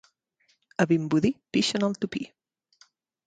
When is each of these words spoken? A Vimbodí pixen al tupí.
A 0.83 0.87
Vimbodí 0.91 1.31
pixen 1.57 1.87
al 1.89 1.95
tupí. 2.05 2.23